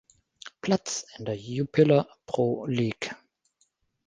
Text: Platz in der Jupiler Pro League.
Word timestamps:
Platz 0.61 1.05
in 1.19 1.25
der 1.25 1.37
Jupiler 1.37 2.07
Pro 2.25 2.65
League. 2.65 3.11